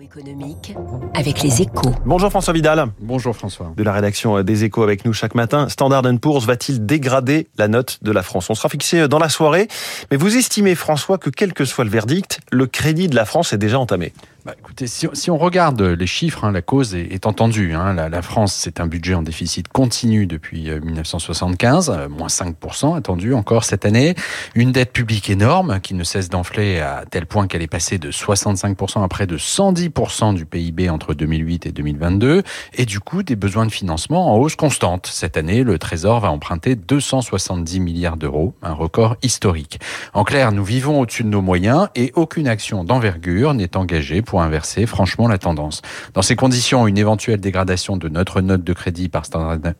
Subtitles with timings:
[0.00, 0.74] économique
[1.14, 1.92] avec les échos.
[2.04, 2.86] Bonjour François Vidal.
[3.00, 3.72] Bonjour François.
[3.76, 5.68] De la rédaction des échos avec nous chaque matin.
[5.68, 8.50] Standard Poor's va-t-il dégrader la note de la France?
[8.50, 9.68] On sera fixé dans la soirée.
[10.10, 13.52] Mais vous estimez François que quel que soit le verdict, le crédit de la France
[13.52, 14.12] est déjà entamé?
[14.46, 17.74] Bah, écoutez, si, si, on regarde les chiffres, hein, la cause est, est entendue.
[17.74, 17.94] Hein.
[17.94, 22.96] La, la, France, c'est un budget en déficit continu depuis 1975, euh, euh, moins 5%
[22.96, 24.14] attendu encore cette année.
[24.54, 28.12] Une dette publique énorme qui ne cesse d'enfler à tel point qu'elle est passée de
[28.12, 32.44] 65% à près de 110% du PIB entre 2008 et 2022.
[32.74, 35.08] Et du coup, des besoins de financement en hausse constante.
[35.10, 39.80] Cette année, le Trésor va emprunter 270 milliards d'euros, un record historique.
[40.14, 44.35] En clair, nous vivons au-dessus de nos moyens et aucune action d'envergure n'est engagée pour
[44.40, 45.82] inverser franchement la tendance.
[46.14, 49.24] Dans ces conditions, une éventuelle dégradation de notre note de crédit par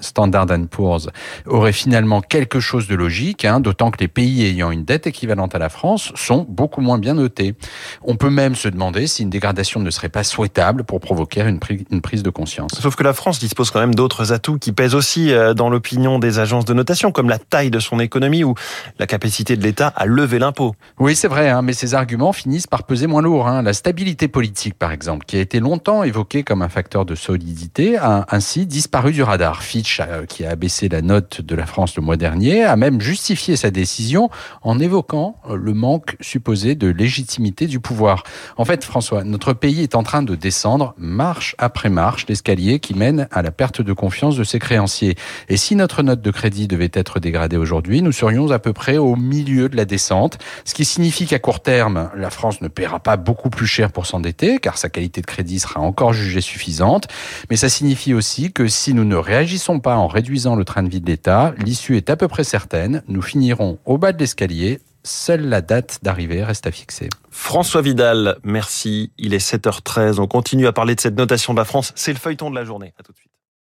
[0.00, 1.08] Standard Poor's
[1.46, 5.54] aurait finalement quelque chose de logique, hein, d'autant que les pays ayant une dette équivalente
[5.54, 7.54] à la France sont beaucoup moins bien notés.
[8.02, 11.60] On peut même se demander si une dégradation ne serait pas souhaitable pour provoquer une,
[11.90, 12.72] une prise de conscience.
[12.78, 16.18] Sauf que la France dispose quand même d'autres atouts qui pèsent aussi euh, dans l'opinion
[16.18, 18.54] des agences de notation, comme la taille de son économie ou
[18.98, 20.74] la capacité de l'État à lever l'impôt.
[20.98, 23.48] Oui, c'est vrai, hein, mais ces arguments finissent par peser moins lourd.
[23.48, 23.62] Hein.
[23.62, 27.96] La stabilité politique, par exemple, qui a été longtemps évoqué comme un facteur de solidité,
[27.96, 29.64] a ainsi disparu du radar.
[29.64, 33.00] Fitch, euh, qui a abaissé la note de la France le mois dernier, a même
[33.00, 34.30] justifié sa décision
[34.62, 38.22] en évoquant euh, le manque supposé de légitimité du pouvoir.
[38.56, 42.94] En fait, François, notre pays est en train de descendre marche après marche l'escalier qui
[42.94, 45.16] mène à la perte de confiance de ses créanciers.
[45.48, 48.98] Et si notre note de crédit devait être dégradée aujourd'hui, nous serions à peu près
[48.98, 53.00] au milieu de la descente, ce qui signifie qu'à court terme, la France ne paiera
[53.00, 57.08] pas beaucoup plus cher pour car sa qualité de crédit sera encore jugée suffisante.
[57.50, 60.88] Mais ça signifie aussi que si nous ne réagissons pas en réduisant le train de
[60.88, 63.02] vie de l'État, l'issue est à peu près certaine.
[63.08, 64.80] Nous finirons au bas de l'escalier.
[65.04, 67.08] Seule la date d'arrivée reste à fixer.
[67.30, 69.12] François Vidal, merci.
[69.16, 70.20] Il est 7h13.
[70.20, 71.92] On continue à parler de cette notation de la France.
[71.94, 72.92] C'est le feuilleton de la journée.
[72.98, 73.37] À tout de suite.